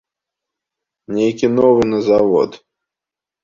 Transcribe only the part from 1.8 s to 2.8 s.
на завод.